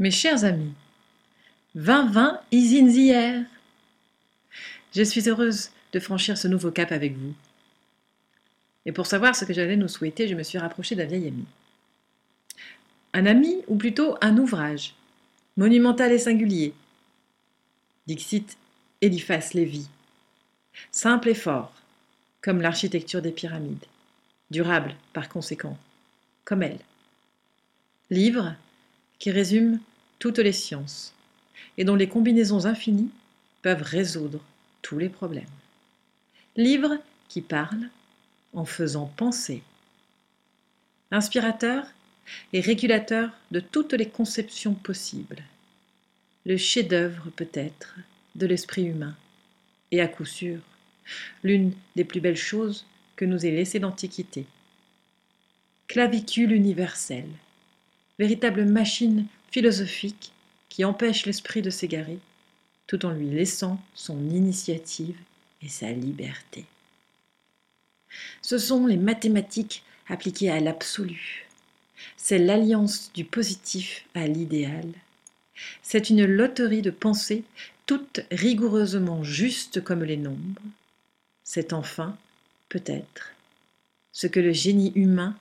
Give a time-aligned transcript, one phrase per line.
[0.00, 0.72] Mes chers amis,
[1.76, 3.46] 2020 is in the.
[4.92, 7.32] Je suis heureuse de franchir ce nouveau cap avec vous.
[8.86, 11.44] Et pour savoir ce que j'allais nous souhaiter, je me suis rapprochée d'un vieil ami.
[13.12, 14.96] Un ami, ou plutôt un ouvrage,
[15.56, 16.74] monumental et singulier.
[18.08, 18.56] Dixit
[19.00, 19.88] Eliphas Lévy.
[20.90, 21.72] Simple et fort,
[22.42, 23.86] comme l'architecture des pyramides.
[24.50, 25.78] Durable, par conséquent,
[26.44, 26.80] comme elle.
[28.10, 28.56] Livre
[29.18, 29.80] qui résume
[30.18, 31.14] toutes les sciences
[31.76, 33.10] et dont les combinaisons infinies
[33.62, 34.40] peuvent résoudre
[34.82, 35.44] tous les problèmes.
[36.56, 36.98] Livre
[37.28, 37.88] qui parle
[38.52, 39.62] en faisant penser.
[41.10, 41.86] Inspirateur
[42.52, 45.42] et régulateur de toutes les conceptions possibles.
[46.46, 47.96] Le chef-d'œuvre peut-être
[48.34, 49.16] de l'esprit humain,
[49.90, 50.60] et à coup sûr,
[51.42, 54.46] l'une des plus belles choses que nous ait laissé l'Antiquité.
[55.86, 57.30] Clavicule universelle,
[58.18, 60.32] véritable machine philosophique
[60.68, 62.18] qui empêche l'esprit de s'égarer,
[62.86, 65.16] tout en lui laissant son initiative
[65.62, 66.64] et sa liberté.
[68.42, 71.46] Ce sont les mathématiques appliquées à l'absolu.
[72.16, 74.86] C'est l'alliance du positif à l'idéal.
[75.82, 77.44] C'est une loterie de pensées
[77.86, 80.62] toutes rigoureusement justes comme les nombres.
[81.42, 82.16] C'est enfin,
[82.68, 83.32] peut-être,
[84.12, 85.36] ce que le génie humain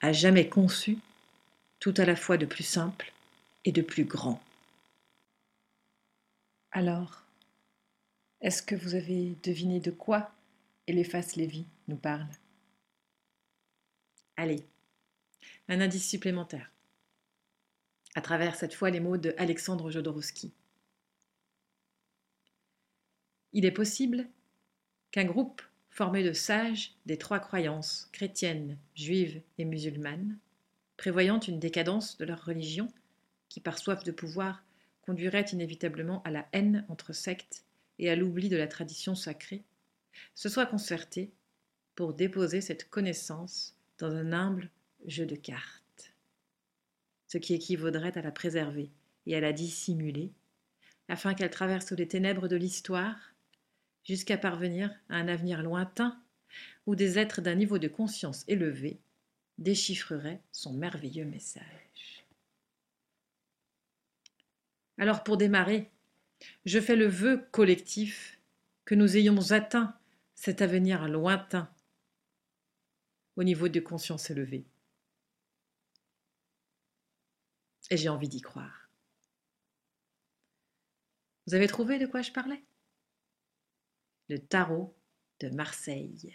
[0.00, 0.98] a jamais conçu,
[1.80, 3.12] tout à la fois de plus simple
[3.64, 4.40] et de plus grand.
[6.72, 7.24] Alors,
[8.42, 10.32] est-ce que vous avez deviné de quoi
[10.86, 12.28] Eliphas Lévy nous parle?
[14.36, 14.64] Allez,
[15.68, 16.70] un indice supplémentaire.
[18.14, 20.52] À travers cette fois les mots de Alexandre Jodorowsky.
[23.52, 24.28] Il est possible
[25.10, 30.38] qu'un groupe formé de sages des trois croyances chrétiennes, juives et musulmanes,
[31.00, 32.92] prévoyant une décadence de leur religion,
[33.48, 34.62] qui par soif de pouvoir
[35.00, 37.64] conduirait inévitablement à la haine entre sectes
[37.98, 39.64] et à l'oubli de la tradition sacrée,
[40.34, 41.32] se soit concerté
[41.94, 44.68] pour déposer cette connaissance dans un humble
[45.06, 46.12] jeu de cartes,
[47.28, 48.90] ce qui équivaudrait à la préserver
[49.24, 50.34] et à la dissimuler,
[51.08, 53.32] afin qu'elle traverse les ténèbres de l'histoire,
[54.04, 56.20] jusqu'à parvenir à un avenir lointain
[56.84, 59.00] où des êtres d'un niveau de conscience élevé
[59.60, 62.26] déchiffreraient son merveilleux message.
[64.98, 65.90] Alors pour démarrer,
[66.64, 68.38] je fais le vœu collectif
[68.84, 69.96] que nous ayons atteint
[70.34, 71.72] cet avenir lointain
[73.36, 74.64] au niveau de conscience élevée.
[77.90, 78.88] Et j'ai envie d'y croire.
[81.46, 82.62] Vous avez trouvé de quoi je parlais?
[84.28, 84.94] Le tarot
[85.40, 86.34] de Marseille.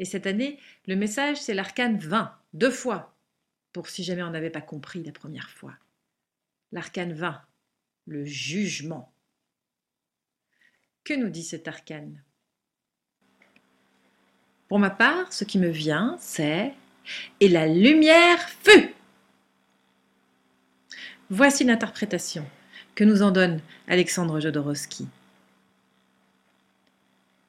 [0.00, 3.14] Et cette année, le message, c'est l'arcane 20, deux fois,
[3.74, 5.74] pour si jamais on n'avait pas compris la première fois.
[6.72, 7.38] L'arcane 20,
[8.06, 9.12] le jugement.
[11.04, 12.24] Que nous dit cet arcane?
[14.68, 16.72] Pour ma part, ce qui me vient, c'est
[17.40, 18.94] Et la lumière fut
[21.28, 22.46] Voici l'interprétation
[22.94, 25.08] que nous en donne Alexandre Jodorowsky.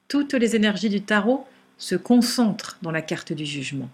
[0.09, 1.47] Toutes les énergies du tarot
[1.81, 3.89] se concentrent dans la carte du jugement.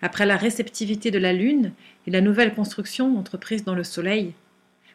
[0.00, 1.72] Après la réceptivité de la Lune
[2.06, 4.32] et la nouvelle construction entreprise dans le Soleil,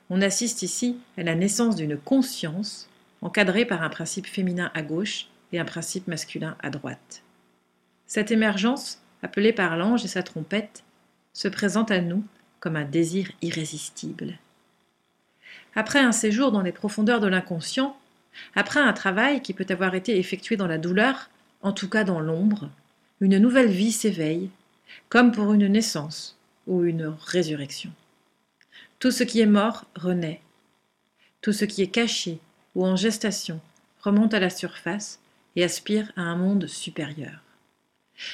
[0.09, 2.89] on assiste ici à la naissance d'une conscience
[3.21, 7.21] encadrée par un principe féminin à gauche et un principe masculin à droite.
[8.07, 10.83] Cette émergence, appelée par l'ange et sa trompette,
[11.31, 12.23] se présente à nous
[12.59, 14.39] comme un désir irrésistible.
[15.75, 17.95] Après un séjour dans les profondeurs de l'inconscient,
[18.55, 21.29] après un travail qui peut avoir été effectué dans la douleur,
[21.63, 22.69] en tout cas dans l'ombre,
[23.21, 24.49] une nouvelle vie s'éveille,
[25.09, 26.37] comme pour une naissance
[26.67, 27.91] ou une résurrection.
[28.99, 30.41] Tout ce qui est mort renaît.
[31.41, 32.39] Tout ce qui est caché
[32.75, 33.59] ou en gestation
[34.01, 35.19] remonte à la surface
[35.55, 37.41] et aspire à un monde supérieur.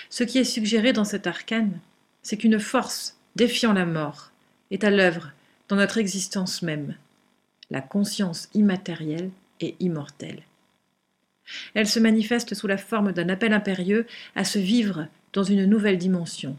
[0.10, 1.80] Ce qui est suggéré dans cet arcane,
[2.22, 4.32] c'est qu'une force défiant la mort
[4.72, 5.32] est à l'œuvre
[5.68, 6.96] dans notre existence même,
[7.70, 9.30] la conscience immatérielle
[9.60, 10.42] et immortelle.
[11.74, 14.06] Elle se manifeste sous la forme d'un appel impérieux
[14.36, 16.58] à se vivre dans une nouvelle dimension.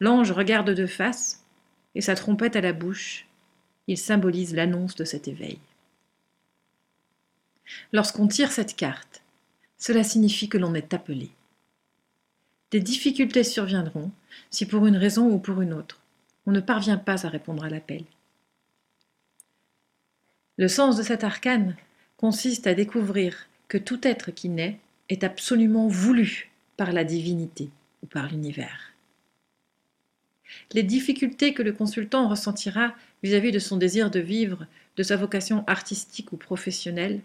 [0.00, 1.44] L'ange regarde de face
[1.94, 3.26] et sa trompette à la bouche,
[3.86, 5.58] il symbolise l'annonce de cet éveil.
[7.92, 9.22] Lorsqu'on tire cette carte,
[9.78, 11.30] cela signifie que l'on est appelé.
[12.70, 14.10] Des difficultés surviendront
[14.50, 16.00] si pour une raison ou pour une autre,
[16.46, 18.04] on ne parvient pas à répondre à l'appel.
[20.56, 21.76] Le sens de cet arcane
[22.16, 27.70] consiste à découvrir que tout être qui naît est absolument voulu par la divinité
[28.02, 28.92] ou par l'univers.
[30.72, 35.62] les difficultés que le consultant ressentira vis-à-vis de son désir de vivre, de sa vocation
[35.68, 37.20] artistique ou professionnelle,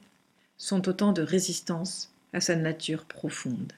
[0.58, 3.74] sont autant de résistances à sa nature profonde.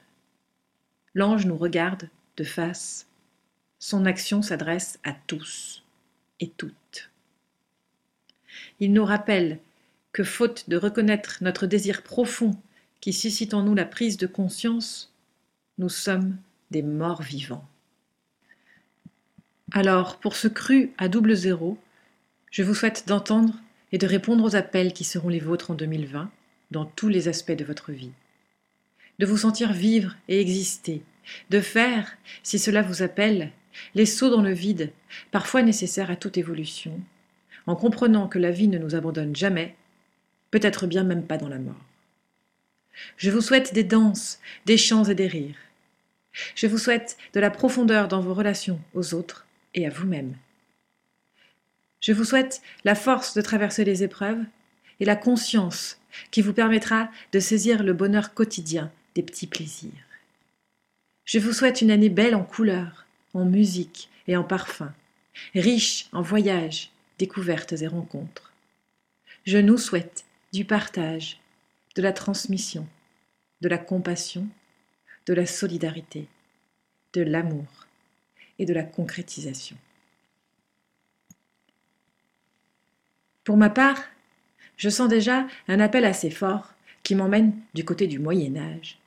[1.14, 3.06] L'ange nous regarde de face.
[3.78, 5.82] Son action s'adresse à tous
[6.38, 7.10] et toutes.
[8.78, 9.58] Il nous rappelle
[10.12, 12.56] que, faute de reconnaître notre désir profond
[13.00, 15.14] qui suscite en nous la prise de conscience,
[15.78, 16.36] nous sommes
[16.70, 17.66] des morts vivants.
[19.72, 21.78] Alors, pour ce cru à double zéro,
[22.50, 23.54] je vous souhaite d'entendre
[23.92, 26.30] et de répondre aux appels qui seront les vôtres en 2020
[26.70, 28.12] dans tous les aspects de votre vie.
[29.18, 31.02] De vous sentir vivre et exister,
[31.50, 33.52] de faire, si cela vous appelle,
[33.94, 34.92] les sauts dans le vide,
[35.30, 37.00] parfois nécessaires à toute évolution,
[37.66, 39.76] en comprenant que la vie ne nous abandonne jamais,
[40.50, 41.84] peut-être bien même pas dans la mort.
[43.16, 45.58] Je vous souhaite des danses, des chants et des rires.
[46.54, 50.36] Je vous souhaite de la profondeur dans vos relations aux autres et à vous-même.
[52.00, 54.42] Je vous souhaite la force de traverser les épreuves
[55.00, 56.00] et la conscience
[56.30, 59.92] qui vous permettra de saisir le bonheur quotidien des petits plaisirs.
[61.24, 64.92] Je vous souhaite une année belle en couleurs, en musique et en parfums,
[65.54, 68.52] riche en voyages, découvertes et rencontres.
[69.44, 71.40] Je nous souhaite du partage,
[71.94, 72.86] de la transmission,
[73.60, 74.48] de la compassion,
[75.26, 76.26] de la solidarité,
[77.12, 77.86] de l'amour
[78.58, 79.76] et de la concrétisation.
[83.44, 84.02] Pour ma part,
[84.76, 88.98] je sens déjà un appel assez fort qui m'emmène du côté du Moyen Âge.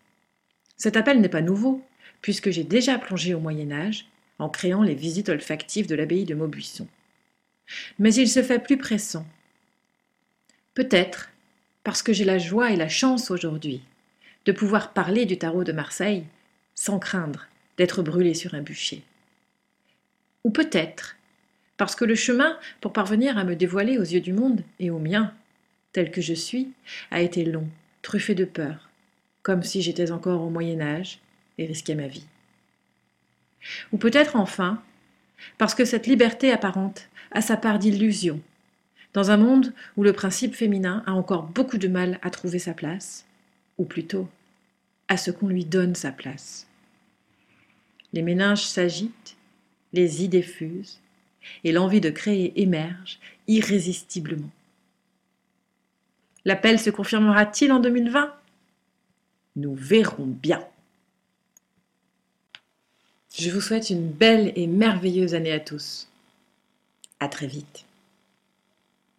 [0.77, 1.83] Cet appel n'est pas nouveau,
[2.21, 4.07] puisque j'ai déjà plongé au Moyen Âge
[4.39, 6.87] en créant les visites olfactives de l'abbaye de Maubuisson.
[7.99, 9.25] Mais il se fait plus pressant.
[10.73, 11.29] Peut-être
[11.83, 13.81] parce que j'ai la joie et la chance aujourd'hui
[14.45, 16.25] de pouvoir parler du tarot de Marseille
[16.75, 17.47] sans craindre
[17.77, 19.03] d'être brûlé sur un bûcher.
[20.43, 21.17] Ou peut-être
[21.77, 24.99] parce que le chemin pour parvenir à me dévoiler aux yeux du monde et aux
[24.99, 25.33] miens,
[25.93, 26.69] tel que je suis,
[27.09, 27.67] a été long,
[28.01, 28.89] truffé de peur,
[29.41, 31.19] comme si j'étais encore au Moyen Âge
[31.57, 32.25] et risquais ma vie.
[33.91, 34.81] Ou peut-être enfin,
[35.57, 38.39] parce que cette liberté apparente a sa part d'illusion,
[39.13, 42.73] dans un monde où le principe féminin a encore beaucoup de mal à trouver sa
[42.73, 43.25] place,
[43.77, 44.29] ou plutôt
[45.07, 46.67] à ce qu'on lui donne sa place.
[48.13, 49.35] Les méninges s'agitent,
[49.93, 50.99] les idées fusent,
[51.63, 54.49] et l'envie de créer émerge irrésistiblement.
[56.45, 58.33] L'appel se confirmera-t-il en 2020
[59.57, 60.65] Nous verrons bien.
[63.37, 66.09] Je vous souhaite une belle et merveilleuse année à tous.
[67.19, 67.85] À très vite.